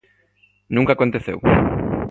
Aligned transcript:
Nunca 0.75 0.91
aconteceu. 0.93 1.37